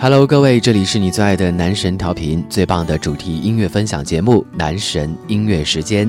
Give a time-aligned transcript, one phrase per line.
[0.00, 6.06] Hello，各位，这里是你最爱的男神调频，最棒的主题音乐分享节目《男神音乐时间》。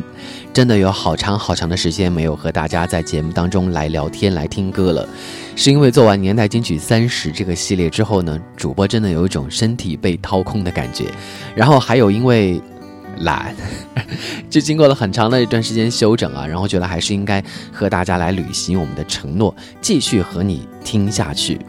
[0.53, 5.09] 真的有好长好长的时间没有和大家在节目当中来聊天、来听歌了，
[5.55, 11.05] 是因为做完年代金曲三十这个系列之后呢，主播真的有一种身体被掏空的感觉，
[11.55, 12.61] 然后还有因为
[13.21, 13.55] 懒，
[14.51, 21.59] 就经过了很长的一段时间休整啊，然后觉得还是应该和大家来履行我们的承诺，继续和你听下去。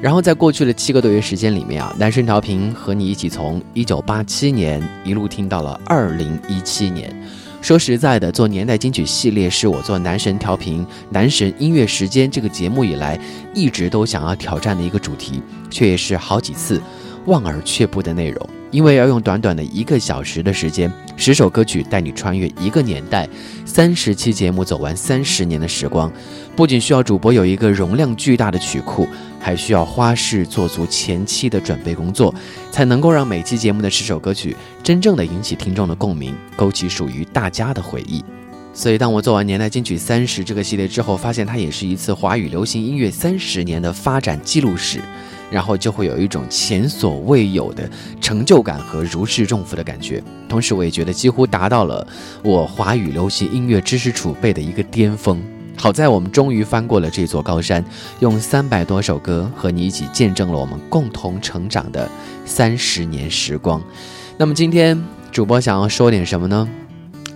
[0.00, 7.14] 然后在过去的七个多月时间里面啊，男神调频和你一起从一九八七年一路听到了二零一七年。
[7.60, 13.20] 说实在的，做年代金曲系列是我做男神调频、男神音乐时间这个节目以来
[13.52, 16.80] 一直都想要挑战的一个主题，却也是好几次
[17.26, 18.48] 望而却步的内容。
[18.70, 23.28] 因为要用短短的一个小时的时间，十首歌曲带你穿越一个年代，
[23.66, 26.10] 三十期节目走完三十年的时光，
[26.56, 32.34] 不仅需要主播有一个容量巨大的曲库，还需要花式做足前期的准备工作，
[32.70, 38.22] 才能够让每期节目的十首歌曲真正的引起听众的共鸣，勾起属于大家的回忆。
[38.72, 45.00] 所以，当我做完年代金曲三十这个系列之后，发现它也是一次华语流行音乐三十年的发展记录史。
[45.50, 52.06] 然后就会有一种前所未有的成就感和如释重负的感觉，同时我也觉得几乎达到了
[52.44, 55.42] 我华语流行音乐知识储备的一个巅峰。
[55.80, 57.82] 好在我们终于翻过了这座高山，
[58.18, 62.06] 用三百多首歌和你一起见证了我们共同成长的
[62.44, 63.82] 三十年时光。
[64.36, 65.02] 那么今天
[65.32, 66.68] 主播想要说点什么呢？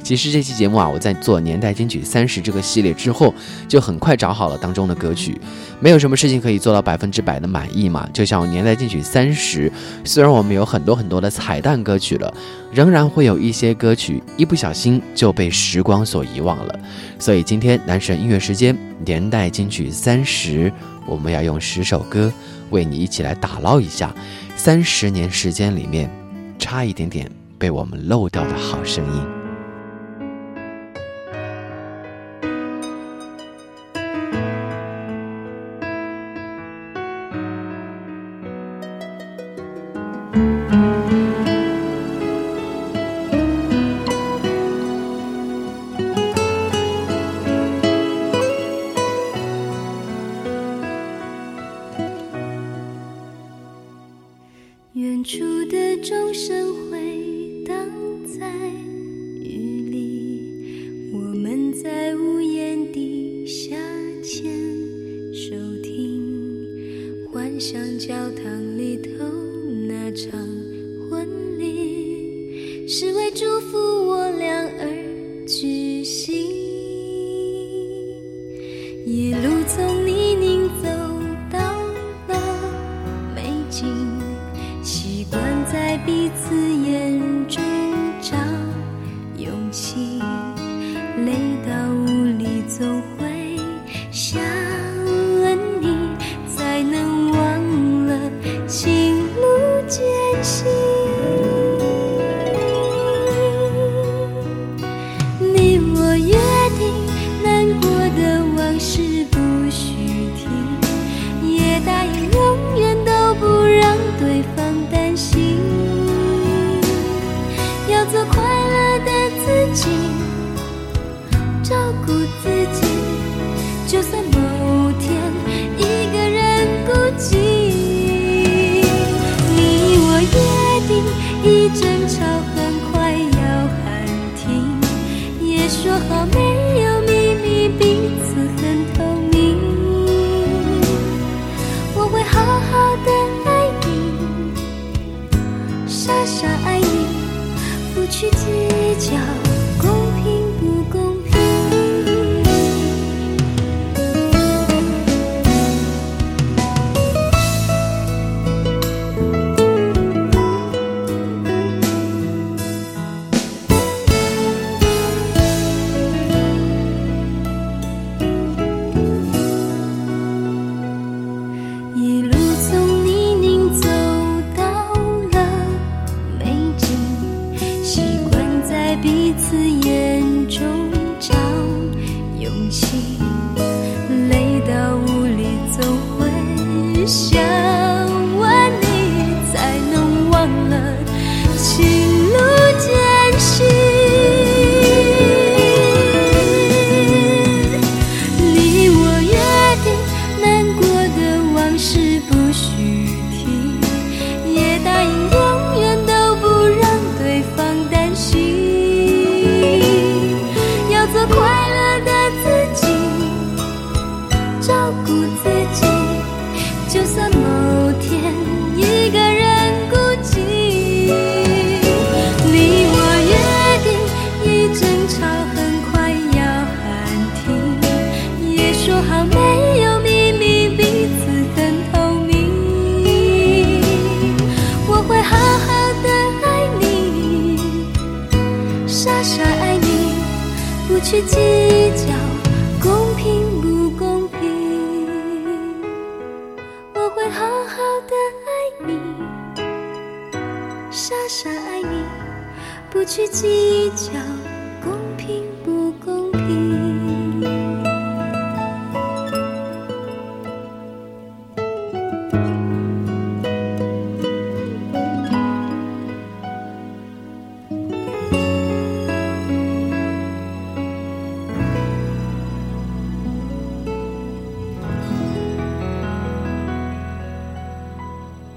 [0.05, 3.35] 其实这期节目啊，我在做年代金曲三十这个系列之后，
[3.67, 5.41] 就很快找好了当中的歌曲。
[5.81, 8.07] 没有什么事情可以做到百分之百的满意嘛。
[8.13, 9.73] 就像年代金曲三十，
[10.05, 12.33] 虽然我们有很多很多的彩蛋歌曲了，
[12.71, 16.79] 仍然会有一些歌曲一不小心就被时光所遗忘了。
[17.19, 18.77] 所以今天男神音乐时间
[19.07, 20.71] 年代金曲三十，
[21.07, 22.31] 我们要用十首歌
[22.69, 24.15] 为你一起来打捞一下
[24.55, 26.11] 三十年时间里面
[26.59, 29.44] 差一点点被我们漏掉的好声音。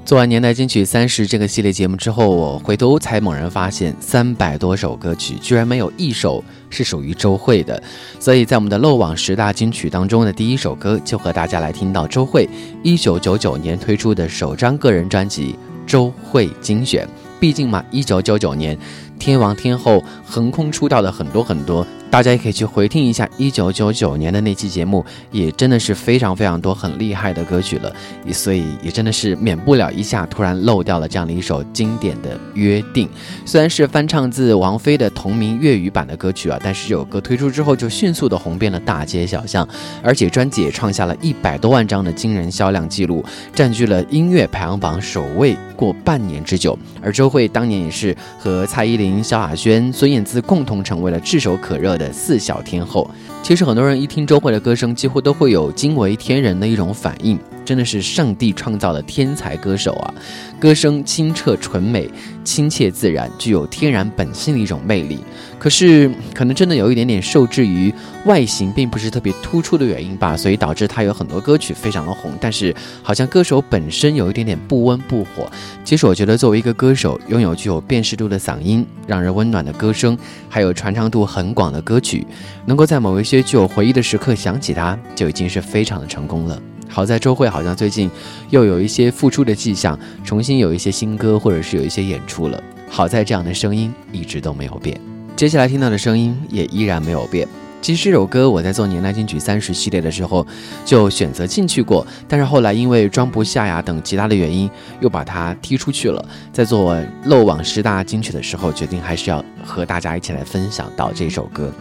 [0.08, 7.84] 做完年代金曲三十这个系列节目之后，我回头才猛然发现，三百多首歌曲居然没有一首是属于周蕙的。
[8.18, 12.48] 所以在我们的漏网十大金曲当中的第一首歌，就和大家来听到周蕙
[12.84, 15.54] 一九九九年推出的首张个人专辑
[15.86, 17.06] 《周蕙精选》。
[17.38, 18.80] 毕竟嘛，一九九九年
[19.18, 27.92] 天王天后横空出道的很多很多，大家也可以去回听一下一九九九年的那期节目，也真的是非常非常多很厉害的歌曲了，
[28.32, 33.08] 所以也真的是免不了一下突然漏掉了这样的一首经典的《约定》。
[33.46, 39.68] 虽然是翻唱自王菲的同名粤语版的歌曲啊，但是这首歌推出之后就迅速的红遍了大街小巷，
[40.02, 43.24] 而且专辑也创下了一百多万张的惊人销量记录，
[43.54, 46.78] 占据了音乐排行榜首位过半年之久。
[47.02, 53.10] 而周蕙当年也是和蔡依林、萧亚轩、孙燕姿共同成为了炙手可热的四小天后。
[53.44, 60.14] 其实很多人一听周蕙的歌声，几乎都会有惊为天人的一种反应，真的是上帝创造的天才歌手啊！
[60.60, 62.10] 歌声清澈纯美、
[62.44, 65.20] 亲切自然，具有天然本性的一种魅力。
[65.60, 67.94] 可是可能真的有一点点受制于
[68.26, 75.50] 外形并不是特别突出的原因吧，所以导致他有很多歌曲非常的红，但是好像歌手本身有一点点不温不火。
[75.84, 80.18] 其实我觉得作为一个歌手，拥有具有辨识度的嗓音、让人温暖的歌声，
[80.48, 82.26] 还有传唱度很广的歌曲，
[82.66, 86.62] 能够在某一些具有回忆的时刻想起他，就已经是非常的成功了。
[86.90, 88.10] 好在周蕙好像最近
[88.50, 92.62] 又有一些复出的迹象，重新有一些新歌或者是有一些演出了。
[92.90, 95.17] 好在这样的声音一直都没有变。
[95.38, 97.48] 接下来听到的声音也依然没有变。
[97.80, 100.46] 其实这首歌我在做年代金曲三十系列的时候
[100.84, 104.68] 就选择进去过，但是后来因为装不下呀等其他的原因，
[105.00, 106.26] 又把它踢出去了。
[106.52, 111.72] 在做漏网十大金曲的时候，决定还是要和大家一起来分享到这首歌。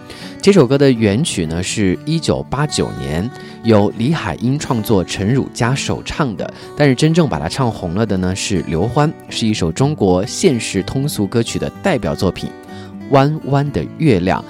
[0.42, 3.28] 这首歌的原曲呢是一九八九年
[3.64, 12.50] 由李海英创作，陈汝佳首唱的，但是真正把它唱红了的呢是刘欢，是一首中国现实通俗歌曲的代表作品。
[13.10, 14.44] 弯弯的月亮，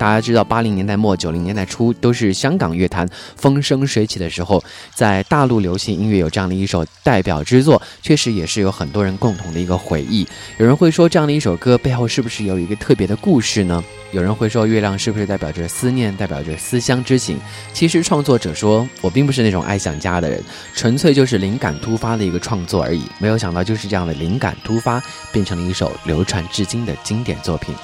[0.00, 4.64] 大家知道，八零年代末九零年代初都是香港乐坛风生水起的时候，
[4.94, 10.26] 在大陆流行音乐有这样的一首代表之作，确实也是有很多人共同的一个回忆。
[10.56, 13.84] 有人会说，这样的一首歌背后是不是有一个特别的故事呢？
[14.12, 17.38] 有人会说，月亮是不是代表着思念，代表着思乡之情？
[17.74, 20.42] 其实创作者说，我并不是那种爱想家的人，
[20.74, 23.02] 纯粹就是灵感突发的一个创作而已。
[23.18, 24.98] 没有想到，就是这样的灵感突发，
[25.30, 27.74] 变成了一首流传至今的经典作品。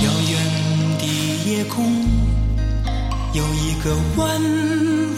[0.00, 0.45] 遥远
[3.86, 4.42] 个弯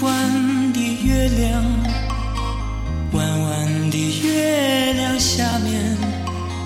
[0.02, 1.64] 弯的月亮，
[3.12, 5.96] 弯弯的月亮下面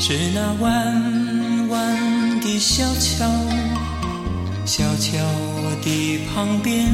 [0.01, 3.25] 是那弯弯的小桥，
[4.65, 5.17] 小桥
[5.81, 6.93] 的旁边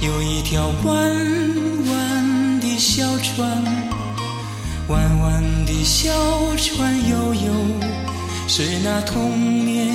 [0.00, 1.14] 有一条弯
[1.86, 3.48] 弯的小船，
[4.88, 6.10] 弯弯的小
[6.56, 7.52] 船悠悠。
[8.48, 9.86] 是那童年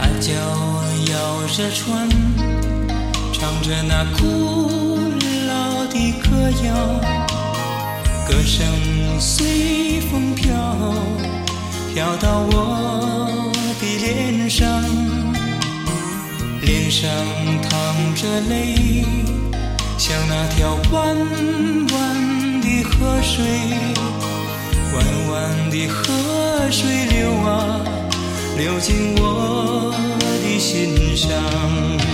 [0.07, 0.48] 呜
[1.12, 2.10] 摇着船
[3.34, 4.25] 唱着那古
[5.48, 6.27] 老的歌
[6.65, 7.17] 谣
[8.48, 10.53] 声随风飘，
[11.93, 14.83] 飘到我的脸上，
[16.62, 17.09] 脸上
[17.63, 19.03] 淌着泪，
[19.97, 21.15] 像那条弯
[21.91, 23.43] 弯的河水，
[24.93, 24.95] 弯
[25.31, 27.81] 弯的河水流啊，
[28.55, 29.93] 流进我
[30.43, 32.06] 的心上。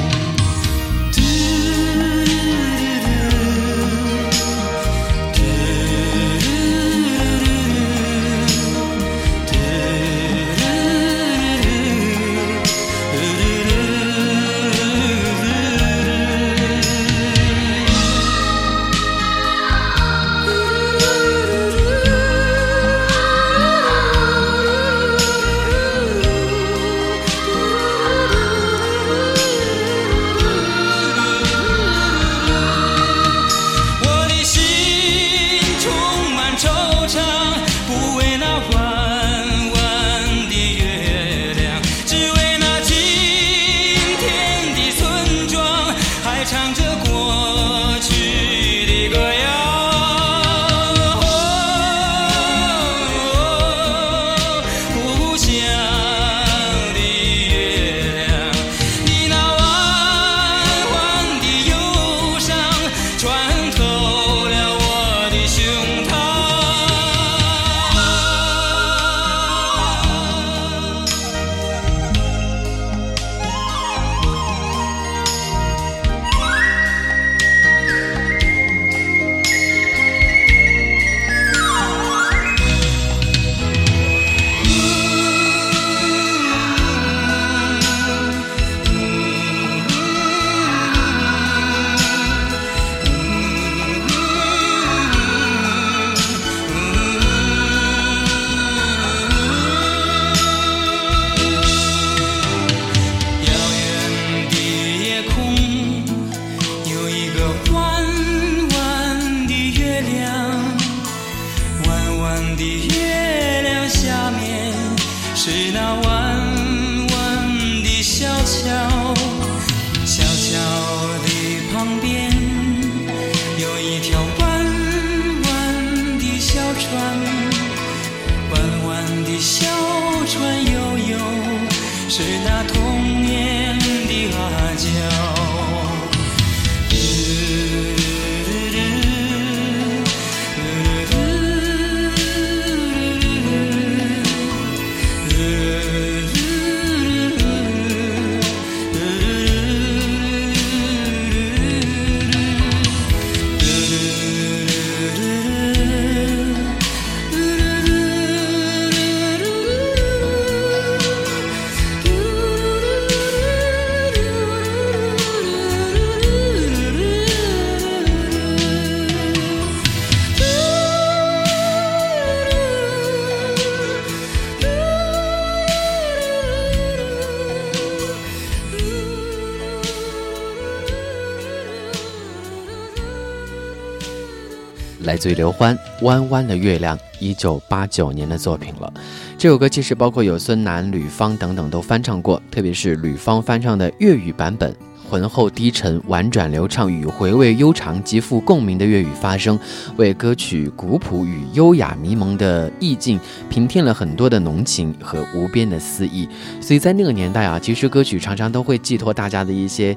[185.24, 188.94] 来自于刘欢《弯弯的月亮》，一九八九年的作品了。
[189.38, 194.76] 这首歌其实包括有孙楠、吕方等等都翻唱过，特别是吕方翻唱的粤语版本，
[195.10, 199.58] 浑厚低沉、婉转流畅与回味悠长、极富共鸣的粤语发声，
[199.96, 203.18] 为歌曲古朴与优雅迷蒙的意境
[203.50, 206.28] 平添了很多的浓情和无边的诗意。
[206.60, 209.96] 所以在那个年代啊，其实歌曲常常都会寄托大家的一些。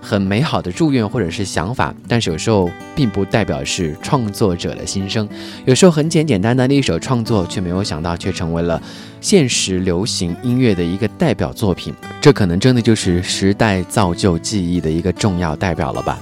[0.00, 5.28] 很美好的祝愿或者是想法，但是有时候并不代表是创作者的心声。
[5.64, 8.80] 有时候很简简单单的一首创作，却没有想到却成为了
[9.20, 11.92] 现实流行音乐的一个代表作品。
[12.20, 16.18] 这可能真的就是时代造就记忆的一个重要代表了吧。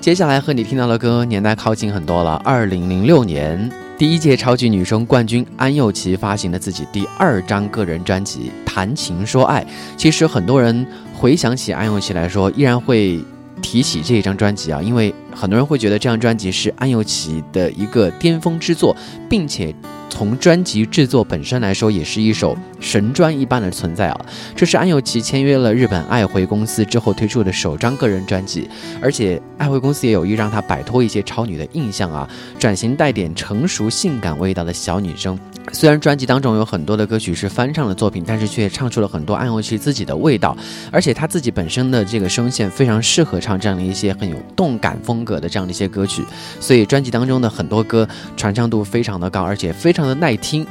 [0.00, 9.60] 接下来和你听到的歌年代靠近很多了，二零零六年第一届超级女声冠军安又琪发行了自己第二张个人专辑《谈情说爱》。
[9.96, 13.18] 其实很多人回想起安又琪来说，依然会
[13.60, 18.96] 提起这一张专辑啊，因为很多人会觉得这张专辑是安又琪的一个巅峰之作，
[19.28, 19.74] 并且。
[20.10, 24.26] 从专辑制作本身来说，也是一首神专一般的存在啊！
[24.56, 28.68] 这是安又琪签约了日本爱回公司之后推出的首张个人专辑，
[29.02, 35.38] 而且爱回公司也有意让她摆脱一些超女的印象啊，转型带点成熟性感味道的小女生。
[35.72, 40.56] 虽然专辑当中有很多的歌曲是翻唱的作品，但是却唱出了很多安又琪自己的味道，
[40.90, 46.24] 而且她自己本身的这个声线非常适合唱这样的一些很有动感风格的这样的一些歌曲，
[46.60, 50.66] 所以专辑当中的很多歌传唱度非常的高，而且非常的耐听。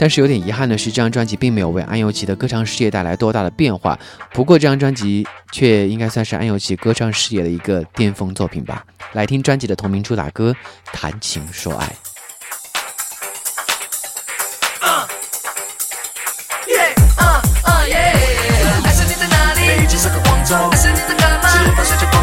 [0.00, 3.98] 但是有点遗憾的是，这张专辑并没有为安又琪的歌唱事业带来多大的变化。
[4.32, 8.84] 不过这张专辑却应该算是安又琪歌唱事业的一个巅峰作品吧。
[9.14, 10.54] 来听专辑的同名主打歌
[10.96, 11.86] 《谈情说爱》。
[20.70, 21.48] 还是你在干嘛？
[21.48, 22.17] 是否睡觉工作？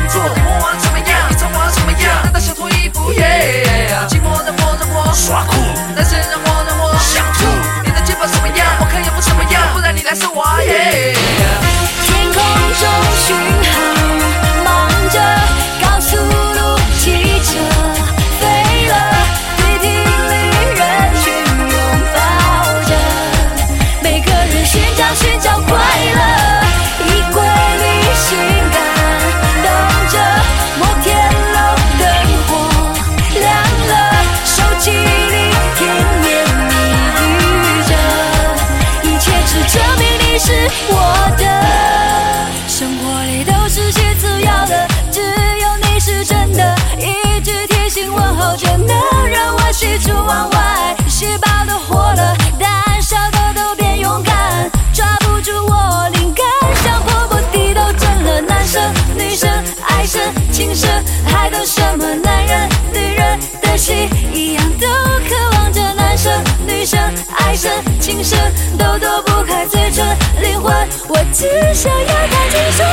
[68.00, 68.38] 情深
[68.78, 70.06] 都躲不开嘴唇，
[70.42, 70.74] 灵魂，
[71.08, 72.88] 我只想要谈情说爱。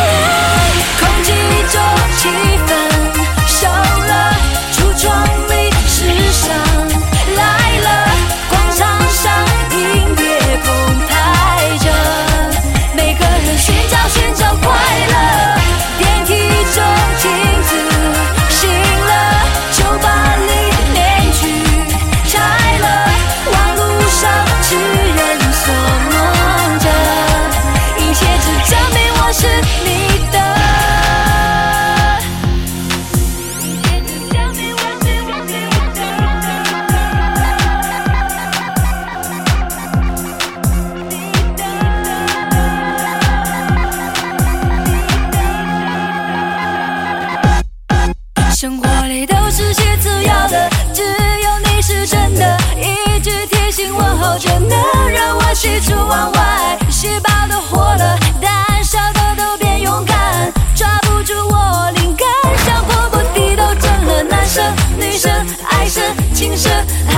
[0.99, 1.33] 空气
[1.71, 1.81] 中
[2.17, 2.29] 气
[2.67, 2.71] 氛
[3.47, 4.35] 少了，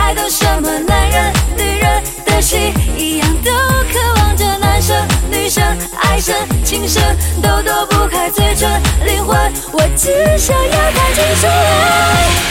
[0.05, 3.51] 爱都什么男人、女人的心，一样都
[3.91, 4.95] 渴望着男生、
[5.31, 5.65] 女生、
[5.97, 7.03] 爱神、情深，
[7.43, 8.71] 都躲不开嘴唇、
[9.07, 9.35] 灵魂。
[9.73, 11.47] 我只想要看清楚，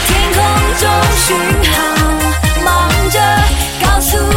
[0.07, 0.41] 天空
[0.79, 1.37] 中巡
[1.71, 3.19] 航，忙着
[3.85, 4.32] 告诉。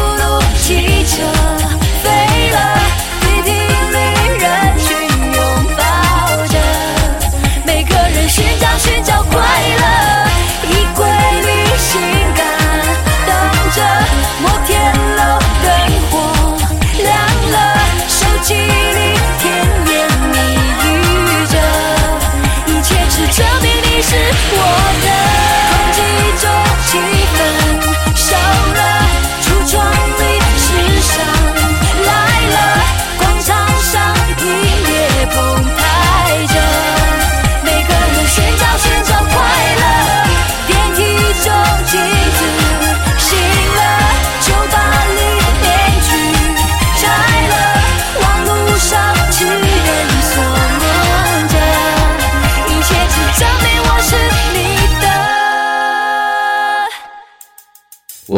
[24.58, 25.35] 我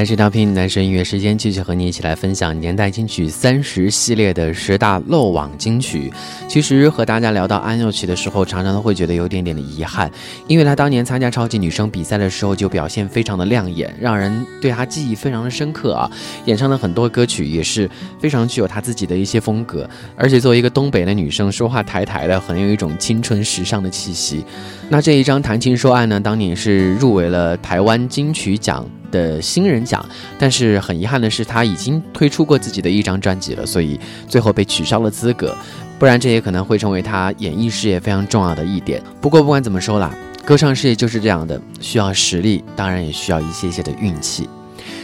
[0.00, 6.10] 男神调频，男神音乐时间，继续和你一起来分享年代金曲三十系列的十大漏网金曲。
[6.48, 10.10] 其实和大家聊到安又琪的时候，常常都会觉得有点点的遗憾，
[10.46, 16.10] 因为她当年参加超级女声比赛的时候就表现非常的亮眼，让人对她记忆非常的深刻啊。
[16.46, 17.86] 演唱的很多歌曲也是
[18.18, 19.86] 非常具有她自己的一些风格，
[20.16, 24.42] 而且作为一个东北的女生，说话抬抬的，很有一种青春时尚的气息。
[24.88, 28.88] 那这一张《谈情说爱》呢，当年是入围了台湾金曲奖。
[29.10, 30.04] 的新人奖，
[30.38, 35.56] 但是很遗憾的是，他已经推出过自己的一张专辑了，所以最后被取消了资格。
[35.98, 39.02] 不然，这也可能会成为他演艺事业非常重要的一点。
[39.20, 40.14] 不过，不管怎么说啦，
[40.46, 44.48] 歌唱事业就是这样的，需要实力，当然也需要一些些的运气。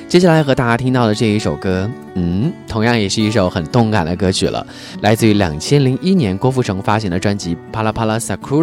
[0.08, 4.64] 接下来和大家听到的这一首歌，嗯，同样也是一首很动感的歌曲了，
[5.02, 8.62] 来自于两千零一年郭富城发行的专辑《帕拉帕拉 Sakura》。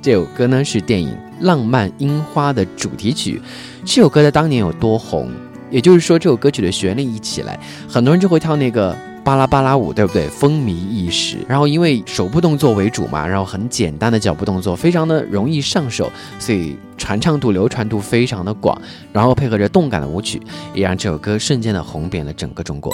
[0.00, 1.08] 这首歌呢是电影
[1.40, 3.40] 《浪漫樱花》的主题曲。
[3.84, 5.30] 这首歌在当年有多红？
[5.70, 10.28] 也就是说，这首歌曲的旋律一起来，很多人就会跳那个巴拉巴拉舞，对不对？
[10.28, 11.38] 风靡一时。
[11.48, 18.80] 然后因为手部动作为主嘛，然后很简单的脚步动作，非常的容易上手，所以传唱度、流传度非常的广。
[19.12, 20.40] 然后配合着动感的舞曲，
[20.74, 22.92] 也让这首歌瞬间的红遍了整个中国。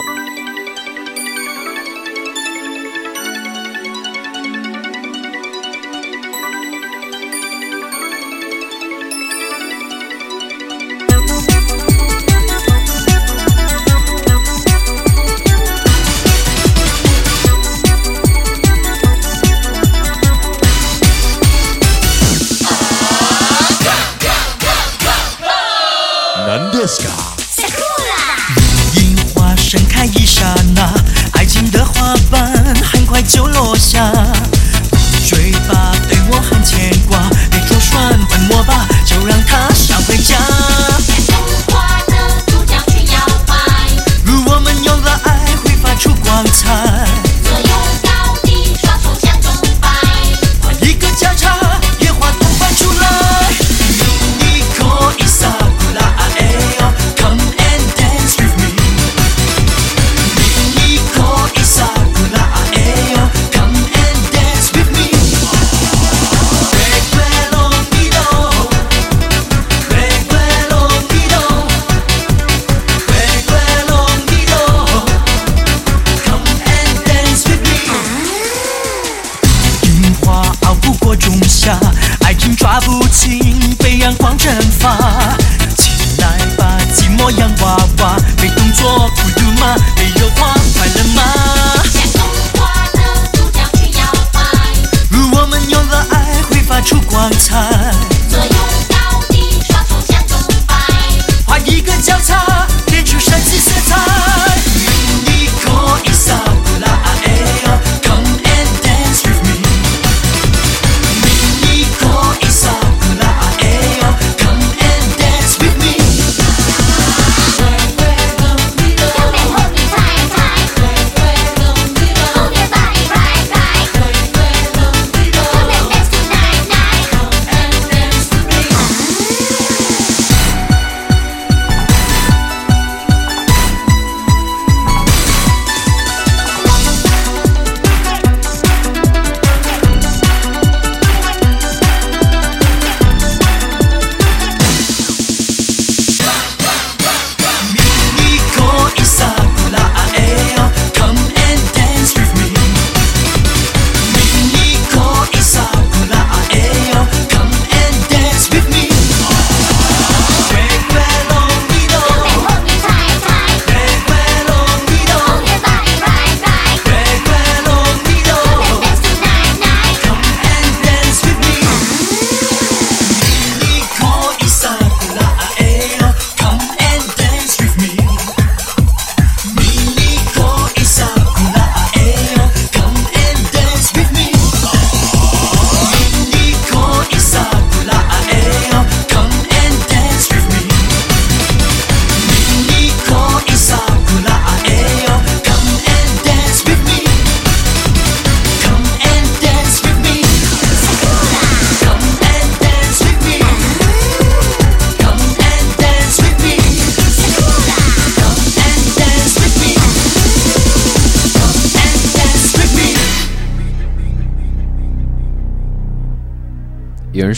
[84.83, 85.39] 啊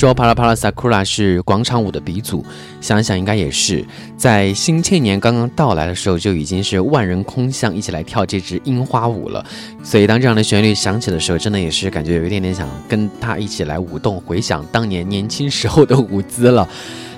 [0.03, 2.45] 说，帕拉帕拉萨库拉是广场舞的鼻祖，
[2.81, 3.85] 想想应该也是。
[4.17, 9.47] 在新千年刚刚到来的时候，就已经是万人空巷，一起来跳这支樱花舞了。
[9.85, 16.69] 所以当这样的旋律响起的时候，真的也是感觉有一点点想跟他一起来舞动，回想当年年轻时候的舞姿了。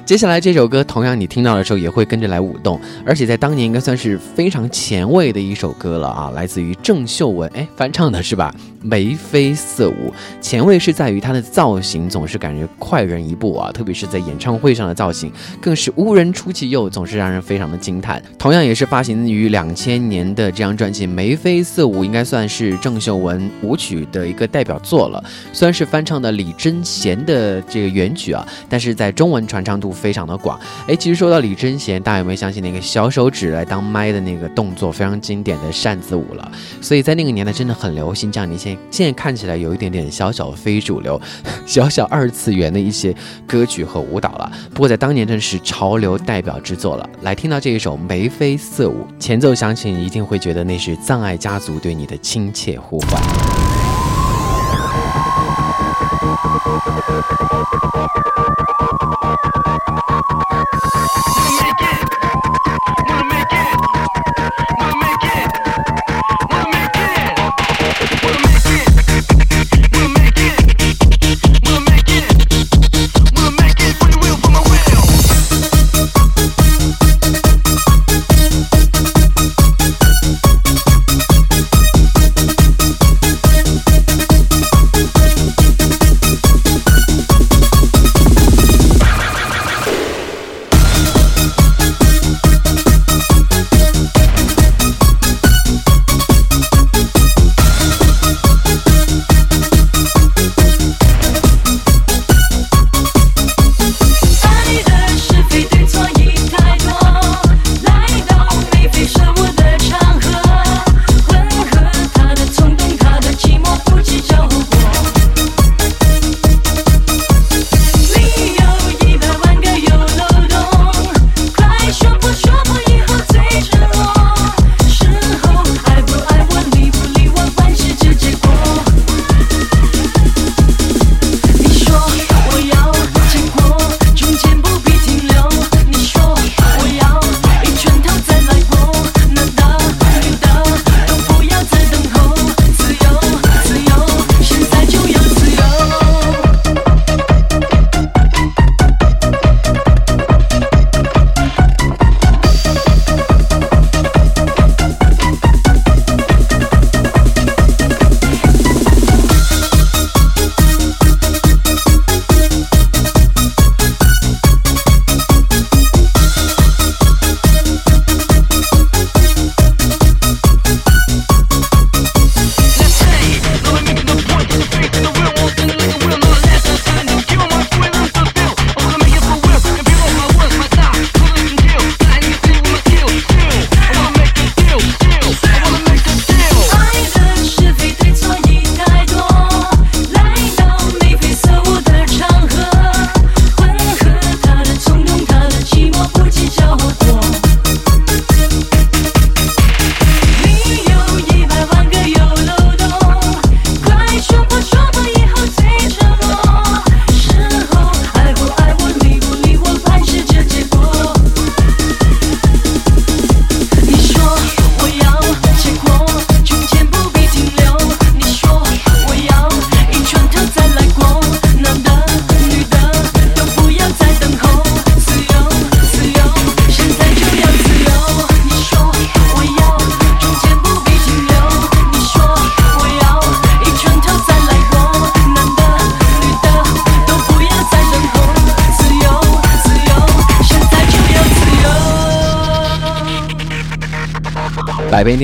[0.05, 6.31] 接下来这首歌，同样你听到的时候也会跟着来舞动，而且在当年应该算是非常前卫的一首歌了啊！
[6.35, 8.55] 来自于郑秀文，哎，翻唱的是吧？
[8.83, 10.12] 眉飞色舞，
[10.43, 18.23] 前卫是在于它的造型总是感觉快人一步啊，特别是在演唱会上的造型，更是无人出其右，总是让人非常的惊叹。
[18.38, 25.25] 同样也是发行于两千年的这张专辑《眉飞色舞》，应该算是郑秀文舞曲的一个代表作了。
[25.55, 30.59] 虽然是翻唱的李贞贤的这个原曲啊，但是在中文传唱度非常的广。
[30.89, 36.53] 哎，其实说到李贞贤，大家有没有想起那个小手指来当麦的那个动作，非常经典的扇子舞了？
[36.81, 38.77] 所以在那个年代真的很流行这样的一些。
[38.91, 41.21] 现在看起来有一点点小小非主流、
[41.65, 43.15] 小小二次元的一些
[43.47, 47.09] 歌曲和舞蹈了，不过在当年真是潮流代表之作了。
[47.23, 53.23] 来听到这一首眉飞色舞，前奏响起，你一定会觉得那是葬爱家族对你的亲切呼唤。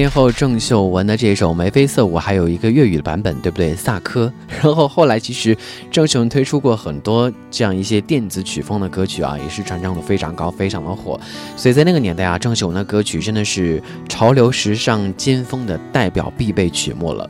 [0.01, 3.77] 天后郑秀文的这首眉飞色舞还有一个粤语的版本，对不对？
[3.77, 4.33] 萨科。
[4.49, 5.55] 然后后来其实
[5.91, 11.21] 郑秀文推出过很多这样一些电子曲风的歌曲啊，也是传唱度非常高，非常的火。
[11.55, 17.29] 所以在那个年代啊，郑秀文的歌曲真的是潮流时尚尖峰的代表必备曲目了。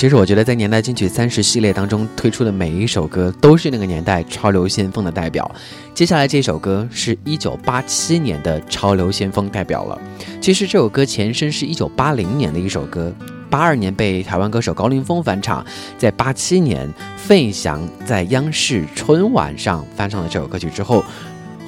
[0.00, 5.54] 其实我觉得，在年代金曲三十系列当中推出的每一首歌，都是那个年代潮流先锋的代表。
[5.92, 10.00] 接下来这首歌是一九八七年的潮流先锋代表了。
[10.40, 13.12] 其实这首歌前身是一九八零年的一首歌，
[13.50, 15.62] 八二年被台湾歌手高凌风翻唱，
[15.98, 21.04] 在八七年费翔在央视春晚上翻唱了这首歌曲之后，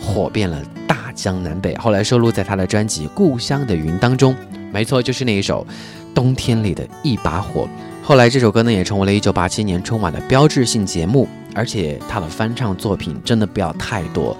[0.00, 1.76] 火遍了大江南北。
[1.76, 4.34] 后来收录在他的专辑《故乡的云》当中，
[4.72, 5.66] 没错，就是那一首
[6.14, 7.64] 《冬天里的一把火》。
[8.04, 14.36] 后来这首歌呢，也成为了一九八七年春晚的标志性节目，而且他的翻唱作品真的不要太多。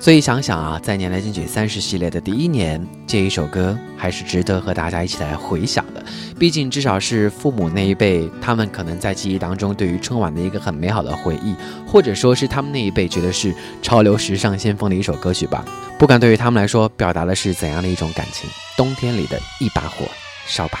[0.00, 6.04] 所以想想啊，在年来金曲三十系列的第一年，这一首歌还是值得和大家一起来回想的。
[6.38, 11.54] 毕竟至少是父母那一辈，他们可能在记忆当中对于春晚的一个很美好的回忆，
[11.86, 15.64] 或者说是他们那一辈觉得是潮流时尚先锋的一首歌曲吧。
[15.98, 18.50] 不管对于他们来说，表达的是怎样的一种感情。
[18.76, 20.04] 冬天里的一把火，
[20.46, 20.80] 烧吧。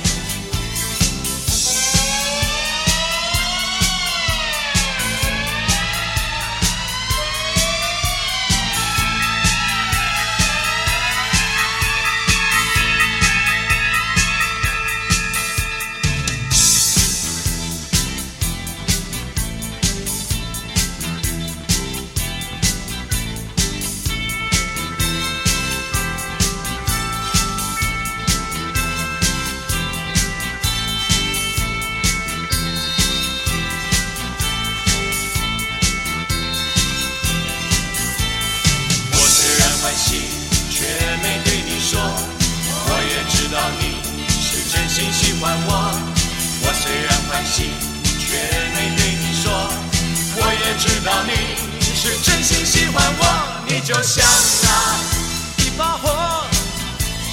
[52.93, 53.21] 欢我。
[53.67, 54.25] 你就像
[54.63, 56.45] 那一把火，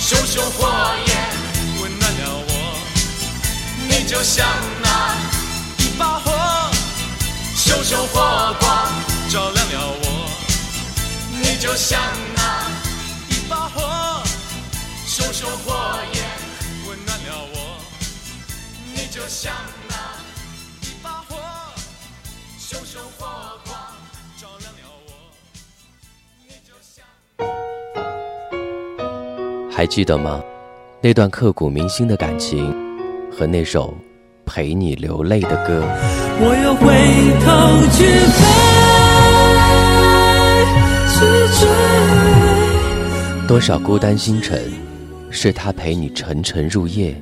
[0.00, 0.68] 熊熊火
[1.06, 1.16] 焰
[1.82, 2.50] 温暖了我。
[3.88, 4.46] 你就像
[4.82, 5.16] 那
[5.78, 6.70] 一把火，
[7.56, 8.92] 熊熊火光
[9.30, 10.30] 照亮了我。
[11.42, 12.00] 你就像
[12.36, 12.70] 那
[13.28, 14.22] 一把火，
[15.06, 16.24] 熊熊火焰
[16.86, 17.56] 温暖了我。
[18.94, 19.52] 你就像
[19.88, 19.94] 那
[20.82, 21.36] 一把火，
[22.58, 23.02] 熊熊
[29.78, 30.42] 还记得吗？
[31.00, 32.74] 那段刻骨铭心的感情，
[33.30, 33.94] 和那首
[34.44, 35.84] 陪你流泪的歌。
[36.40, 36.84] 我又回
[37.38, 38.04] 头去
[38.34, 38.42] 飞，
[41.14, 41.20] 去
[41.60, 41.68] 追。
[43.46, 44.60] 多少孤单星辰，
[45.30, 47.14] 是他陪你沉沉入夜，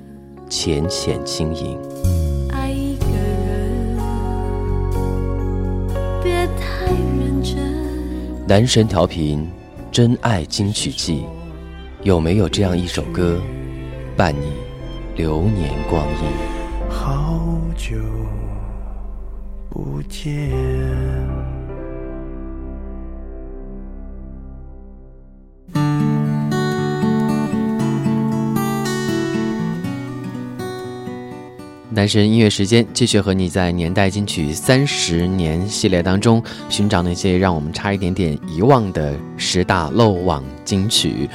[0.49, 1.79] 浅浅轻盈。
[2.55, 3.05] 爱一个
[3.45, 3.99] 人，
[6.25, 7.55] 别太认真。
[8.49, 9.47] 男神调频，
[9.93, 11.27] 真爱金曲季，
[12.07, 13.43] 有没有这样一首歌，
[14.17, 14.53] 伴你
[15.17, 16.89] 流年光阴？
[16.89, 17.43] 好
[17.77, 17.97] 久
[19.69, 20.53] 不见。
[31.91, 41.29] 男神音乐时间继续和你在年代金曲三十年系列当中寻找那些让我们差一点点遗忘的十大漏网金曲。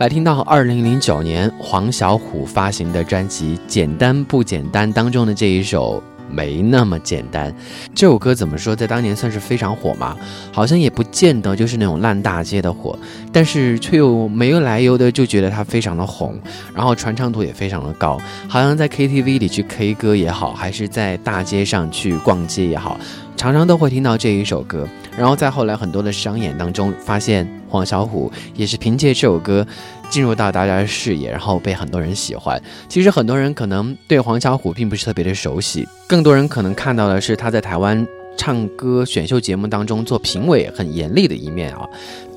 [0.00, 6.02] 来听到二零零九年黄小琥发行的专辑《简单不简单》当中的这一首。
[6.32, 7.52] 没那么简单，
[7.94, 10.16] 这首歌怎么说，在当年算是非常火嘛？
[10.52, 12.98] 好像也不见得就是那种烂大街的火，
[13.32, 16.38] 但是却又没有来由的就觉得它非常的红，
[16.74, 18.18] 然后传唱度也非常的高，
[18.48, 22.98] 好像在 KTV 里去 K 歌也好，还是在大街上去逛街也好，
[23.36, 24.86] 常常都会听到这一首歌。
[25.18, 29.66] 然后在后来很多的商演当中，发现黄小琥也是凭借这首歌。
[30.10, 32.60] 进入到大家的视野，然后被很多人喜欢。
[32.88, 38.06] 其实很多人可能对黄小琥并不是特别的熟悉，更多人可能看到的是他在台湾
[38.36, 41.88] 唱歌选秀节目当中做评委很严厉的一面啊。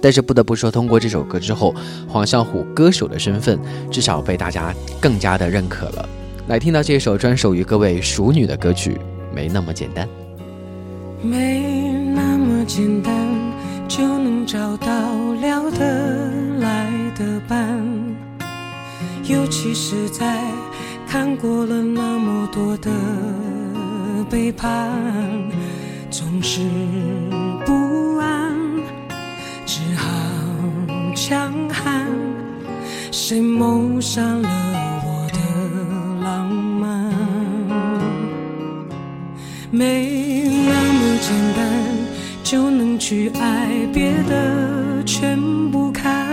[0.02, 1.74] 但是不得不说，通过这首歌之后，
[2.08, 3.60] 黄小琥歌手的身份
[3.90, 6.08] 至少被大家更加的认可了。
[6.48, 8.98] 来听到这首专属于各位熟女的歌曲，
[9.34, 10.08] 没那么简单，
[11.22, 11.62] 没
[12.14, 13.16] 那么简单
[13.88, 14.88] 就能找到
[15.42, 16.13] 聊得来。
[17.16, 17.80] 的伴，
[19.26, 20.42] 尤其是在
[21.08, 22.92] 看过了那么多的
[24.30, 24.90] 背叛，
[26.10, 26.62] 总是
[27.66, 28.56] 不安，
[29.66, 30.10] 只好
[31.16, 32.08] 强悍。
[33.12, 34.50] 谁谋杀了
[35.06, 35.40] 我的
[36.24, 37.14] 浪漫？
[39.72, 41.64] 没那么简单
[42.44, 45.40] 就能去爱，别的全
[45.72, 46.33] 不看。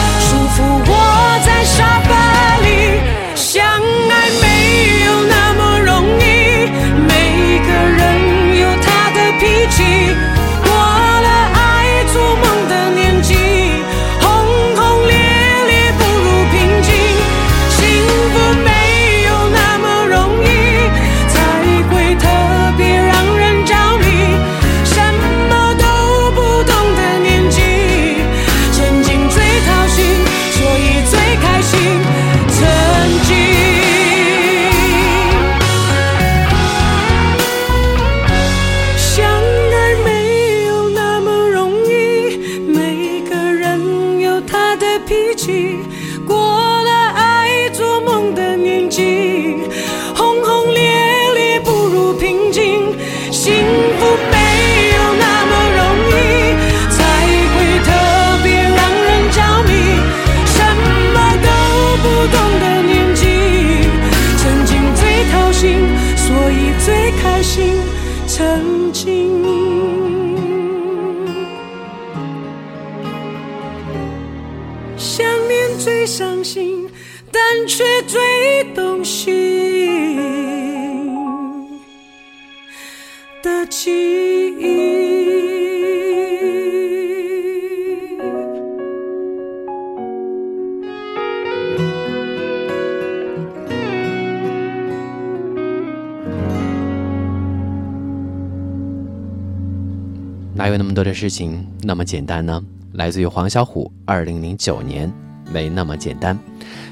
[100.53, 102.61] 哪有那么多的事情那么简单呢？
[102.93, 105.11] 来自于黄小琥，二零零九年，
[105.51, 106.37] 没那么简单。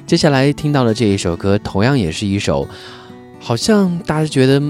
[0.08, 2.66] 接下来听到的这一首歌，同样也是一首，
[3.40, 4.62] 好像大家觉得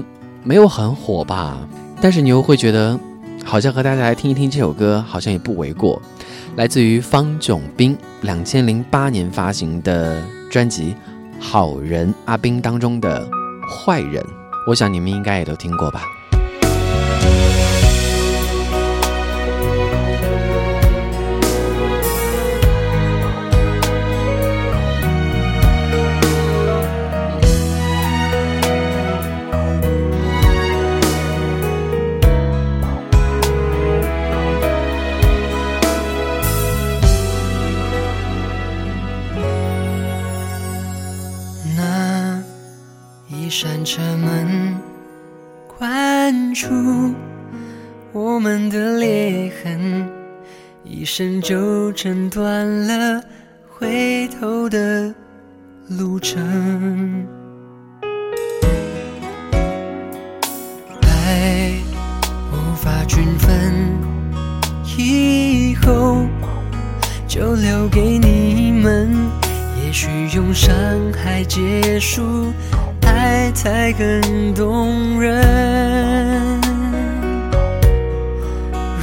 [0.42, 1.56] 没有很火吧，
[2.00, 2.98] 但是你又会觉得，
[3.44, 6.02] 好像和大家来听一听这首歌，好像也不为过。
[6.56, 10.20] 来自于方炯斌，两千零八年发行的
[10.50, 10.92] 专辑
[11.40, 13.24] 《好人阿斌》当中的
[13.72, 14.20] 《坏人》，
[14.66, 16.02] 我想你们应该也都听过吧。
[46.54, 47.14] 出
[48.12, 50.08] 我们的裂痕，
[50.84, 53.22] 一生就斩断了
[53.68, 55.14] 回头的
[55.88, 57.26] 路程。
[61.02, 61.72] 爱
[62.52, 63.72] 无法均分，
[64.98, 66.26] 以后
[67.28, 69.10] 就留给你们。
[69.84, 70.72] 也许用伤
[71.12, 72.52] 害结束，
[73.20, 75.44] 爱才更动人。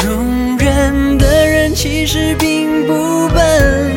[0.04, 3.94] 容忍的人其实并不笨，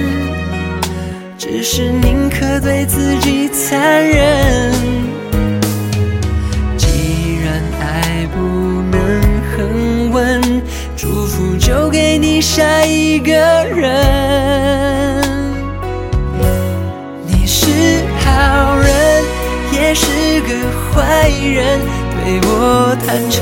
[1.38, 4.74] 只是宁可对自己残忍。
[6.76, 8.38] 既然爱不
[8.92, 9.00] 能
[9.56, 10.62] 恒温，
[10.98, 13.32] 祝福就给你下一个
[13.64, 14.89] 人。
[21.54, 21.80] 人，
[22.16, 23.40] 对我坦诚，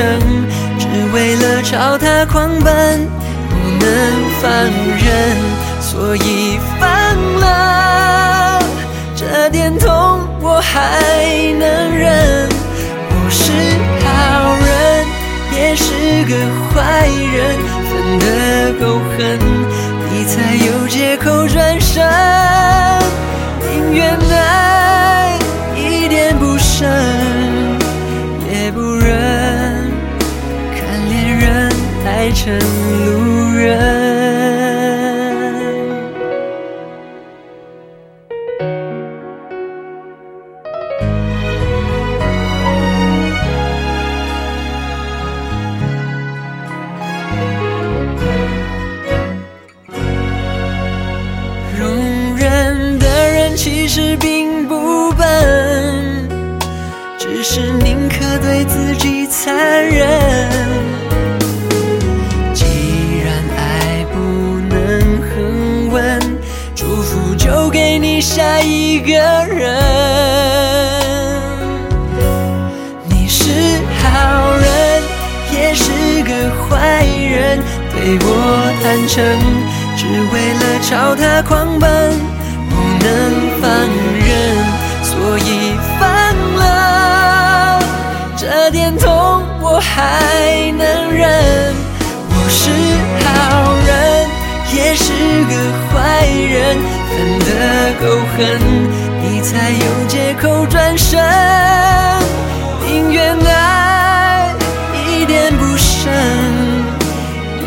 [0.79, 3.09] 只为了朝他狂奔，
[3.49, 3.87] 不能
[4.41, 4.49] 放
[4.97, 5.09] 任，
[5.81, 6.87] 所以放
[7.41, 8.61] 了。
[9.15, 11.03] 这点痛我还
[11.59, 11.67] 能
[11.97, 12.49] 忍，
[13.11, 13.53] 我是
[14.05, 14.07] 好
[14.65, 15.07] 人，
[15.57, 15.85] 也是
[16.25, 16.33] 个
[16.71, 17.37] 坏人，
[17.89, 18.25] 分得
[18.81, 18.85] 够
[19.17, 19.19] 狠，
[20.11, 20.35] 你才
[20.67, 21.97] 有借口转身。
[23.61, 24.33] 宁愿爱
[32.29, 33.28] 爱成路。
[68.99, 69.13] 一个
[69.55, 69.63] 人。
[73.09, 73.53] 你是
[74.03, 75.03] 好人，
[75.53, 75.93] 也是
[76.25, 76.35] 个
[76.65, 77.61] 坏人，
[77.93, 78.27] 对我
[78.83, 79.15] 坦诚。
[79.97, 81.89] 只为了朝他狂奔，
[98.39, 98.47] 恨，
[99.21, 101.19] 你才有借口转身。
[102.87, 104.55] 宁愿爱
[104.95, 106.13] 一点不深，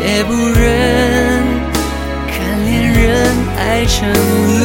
[0.02, 1.44] 也不忍
[2.26, 2.64] 看。
[2.64, 4.61] 恋人爱成路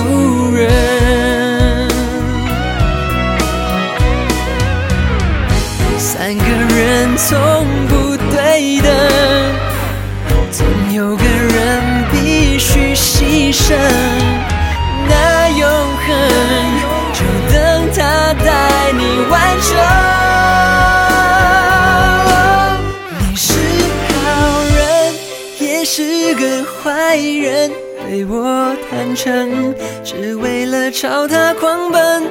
[29.18, 32.24] 成只为了朝他狂奔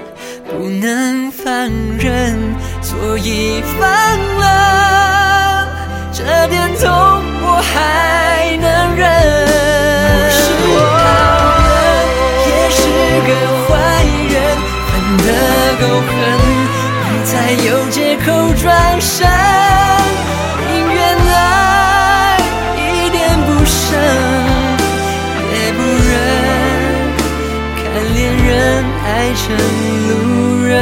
[0.46, 1.68] 不能放
[1.98, 2.38] 任
[2.80, 3.88] 所以放
[4.38, 5.66] 了。
[6.12, 6.88] 这点痛
[7.42, 9.04] 我还能忍。
[10.30, 10.38] 是
[10.78, 10.78] 好
[11.66, 11.74] 人
[12.46, 12.80] 也是
[13.26, 13.30] 个
[13.66, 13.74] 坏
[14.30, 14.34] 人
[14.86, 14.94] 分
[15.26, 15.28] 得
[15.80, 16.14] 够狠
[17.10, 17.34] 你才
[17.66, 18.24] 有借口
[18.62, 19.65] 转身
[29.26, 29.58] 爱成
[30.08, 30.78] 路人，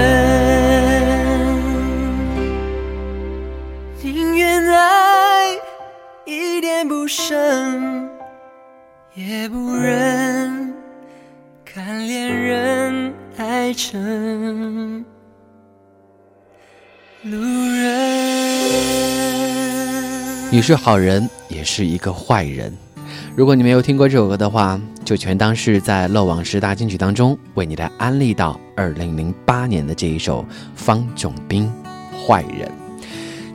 [4.02, 5.56] 宁愿爱
[6.26, 8.06] 一点不深，
[9.14, 10.74] 也不忍
[11.64, 15.02] 看恋人爱成
[17.22, 17.94] 路人。
[20.50, 22.76] 你是好人，也是一个坏人。
[23.36, 31.68] 如果你没有听过这首歌的话，就全当是在《漏网十大金曲》当中为你来安利到2008年的这一首方炯斌
[32.16, 32.68] 《坏人》。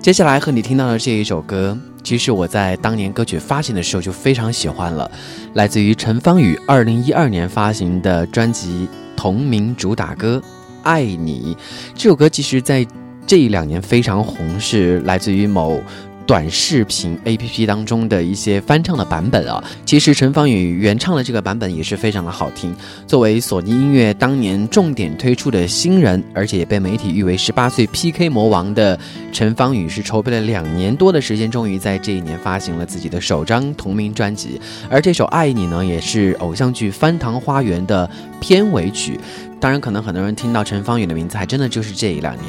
[0.02, 5.10] 接下来和你听到的这一首歌，其实我在当年歌曲发行的时候就非常喜欢了，
[5.54, 10.44] 来自于陈芳语2012年发行的专辑同名主打歌
[10.84, 11.56] 《爱你》。
[11.96, 12.86] 这首歌其实在
[13.26, 15.82] 这一两年非常红，是来自于某。
[16.30, 22.72] 短视频 A P P 当中的一些翻唱的版本啊，其实陈芳语原唱的这个版本也是非常的好听。
[23.08, 29.00] 作为索尼音乐当年重点推出的新人，而且也被媒体誉为十八岁 P K 魔王的
[29.32, 34.62] 陈芳语，是筹备了两年多的时间，终于在这一年发行了自己的首张同名专辑。
[34.88, 38.08] 而这首《爱你》呢，也是偶像剧《翻糖花园》的
[38.40, 39.20] 片尾曲。
[39.60, 42.45] 当然，可能很多人听到陈芳语的名字，还真的就是这一两年，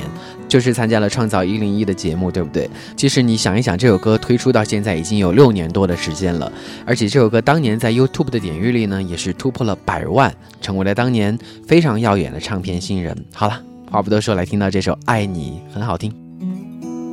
[0.49, 2.71] 就是参加了《创造一零一》的节目，对不对？
[2.97, 6.51] 其实你想一想，这首歌推出到现在已经有六年多的时间了，
[6.87, 11.37] 而且这首歌当年在 YouTube 的点阅率呢，也是突破了百万，成为了当年
[11.67, 13.17] 非常耀眼的唱片新人。
[13.35, 16.15] 好了，话不多说，来听到这首《爱你》，很好听。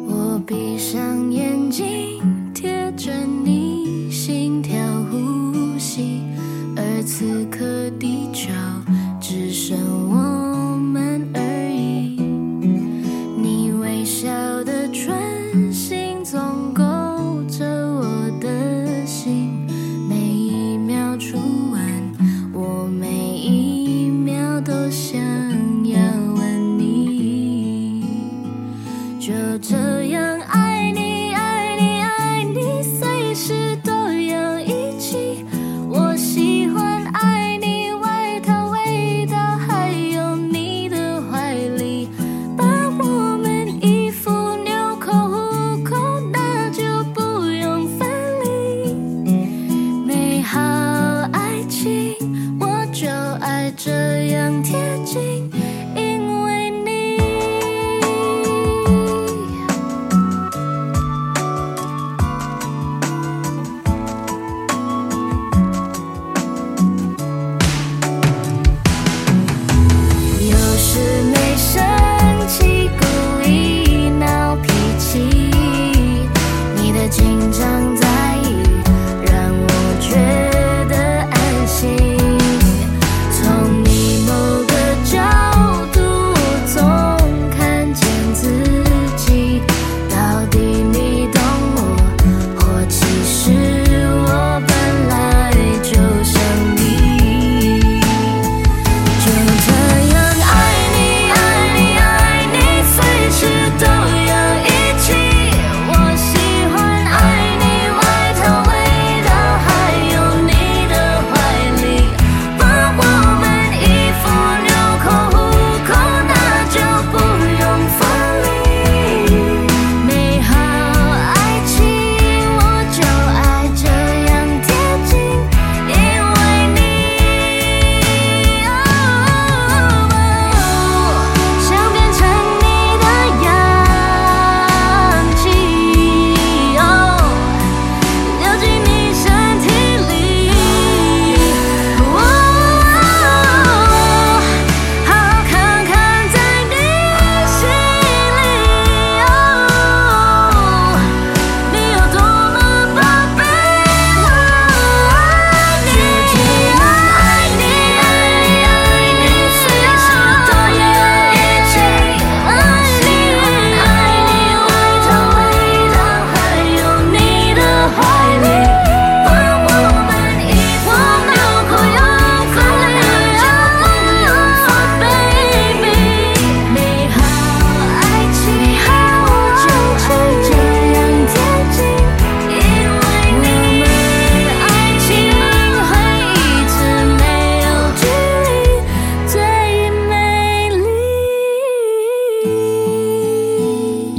[0.08, 1.17] 我闭上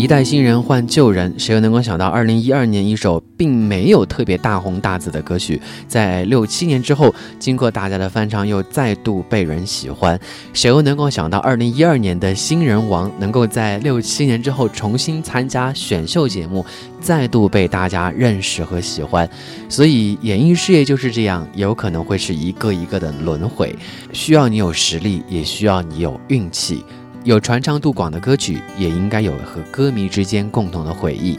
[0.09, 10.19] 代新人换旧人，谁又能够想到，二零一二年一首并没有特别大红大紫的歌曲，在六七年之后，经过大家的翻唱，又再度被人喜欢。
[10.55, 16.65] 谁又能够想到，二零一二年的新人王，能够在六七年之后重新参加选秀节目，
[17.03, 19.29] 再度被大家认识和喜欢？
[19.69, 23.77] 所以，演艺事业就是这样，有可能会是一个一个的轮回，
[24.15, 26.83] 需要你有实力，也需要你有运气。
[27.29, 31.39] 有传唱度广的歌曲，也应该有和歌迷之间共同的回忆。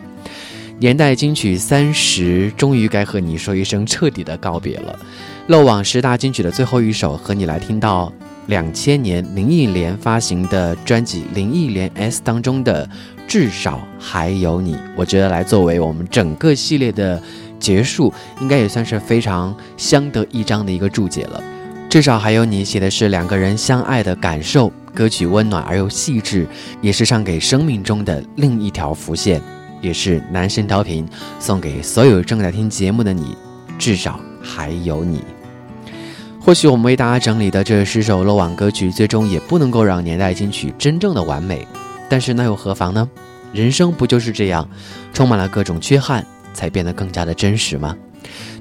[0.78, 5.00] 年代金曲三十，终于该和你说一声彻底的告别了。
[5.48, 8.14] 漏网十大金曲的最后一首，和你来听到
[8.46, 12.86] 两千年林忆莲发行的专辑《林忆莲 S》当中的
[13.28, 17.20] 《至少还有你》，我觉得来作为我们整个系列的
[17.60, 21.44] 结束，应该也算是非常相得益彰的一个注解了。
[21.90, 24.72] 至少还有你写的是两个人相爱的感受。
[24.94, 26.48] 歌曲温暖而又细致，
[26.82, 29.42] 也是唱给生命中的另一条浮线，
[29.82, 31.08] 也是男神调频
[31.40, 33.36] 送给所有正在听节目的你。
[33.78, 35.24] 至少还有你。
[36.42, 41.66] 或许我们为大家整理的这十首漏网歌曲，最终也不能够让年代金曲真正的完美，
[42.10, 43.10] 但是那又何妨呢？
[43.54, 44.68] 人生不就是这样，
[45.14, 47.96] 充满了各种缺憾，才变得更加的真实吗？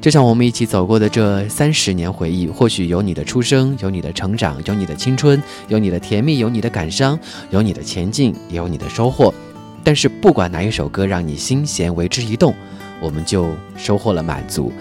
[0.00, 7.18] 就像我们一起走过的这三十年回忆，或许有你的出生，有你的成长，有你的青春，有你的甜蜜，有你的感伤，
[7.50, 9.34] 有你的前进，也有你的收获。
[9.82, 12.54] 但是不管哪一首歌让你心弦为之一动，
[13.00, 14.72] 我们就收获了满足，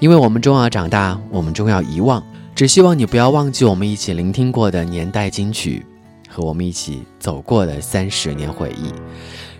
[0.00, 2.22] 因为我们终要长大，我们终要遗忘。
[2.54, 5.84] 只希望你不要忘记我们一起聆听过的年代金曲，
[6.28, 8.92] 和我们一起走过的三十年回忆。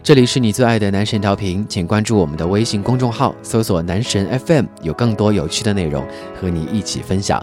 [0.03, 7.41] 这里是你最爱的男神调频，请关注我们的微信公众号，搜索“男神 FM”，有更多有趣的内容和你一起分享。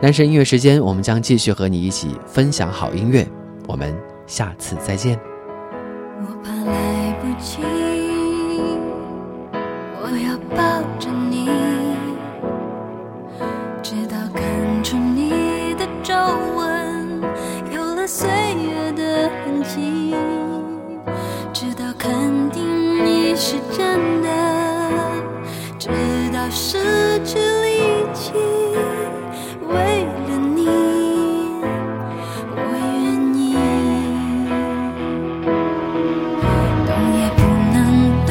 [0.00, 3.24] 男神音乐时间，我们将继续和你一起分享好音乐。
[3.68, 3.96] 我们
[4.26, 5.16] 下次再见。
[6.20, 7.58] 我怕来不及，
[10.02, 10.82] 我要抱
[23.80, 24.28] 真的，
[25.78, 25.88] 直
[26.34, 26.78] 到失
[27.24, 28.34] 去力气，
[29.68, 30.66] 为了你，
[32.54, 32.84] 我愿
[33.34, 33.38] 意。
[36.86, 37.40] 动也不
[37.72, 37.78] 能
[38.26, 38.30] 动，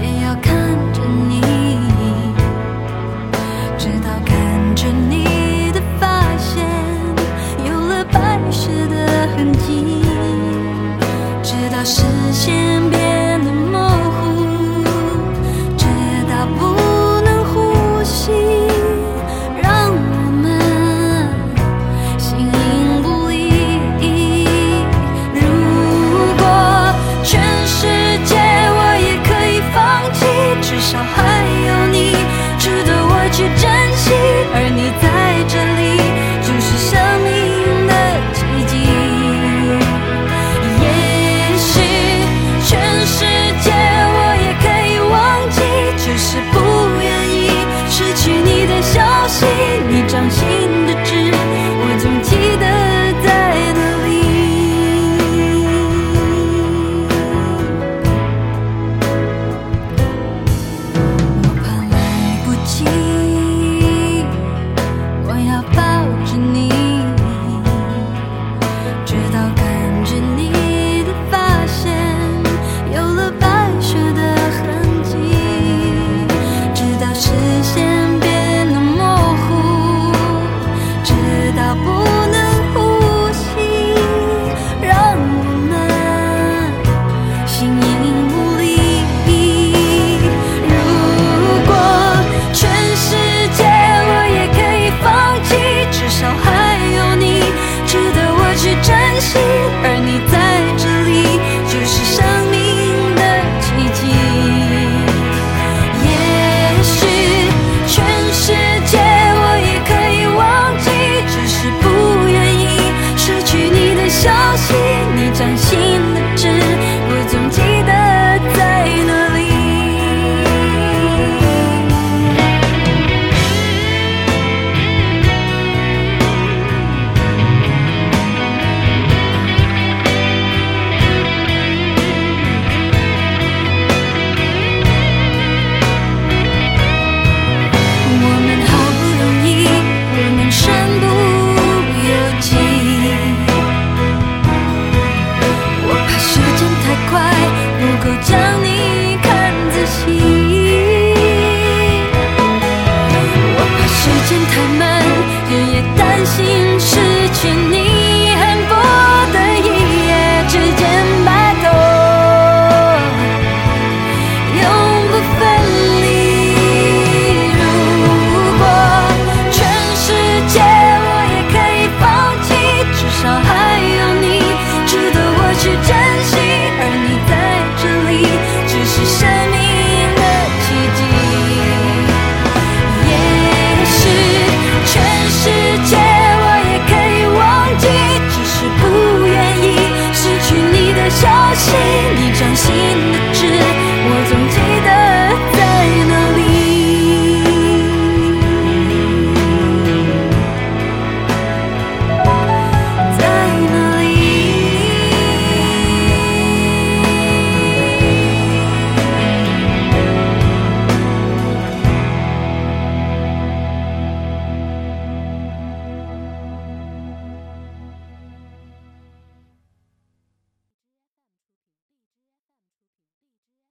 [0.00, 0.50] 也要看
[0.94, 0.96] 着
[1.28, 1.32] 你，
[3.76, 4.32] 直到看
[4.74, 4.80] 着
[5.10, 6.02] 你的发
[6.38, 6.64] 线
[7.66, 10.00] 有了白雪的痕迹。
[11.42, 12.02] 直到视
[12.32, 12.63] 线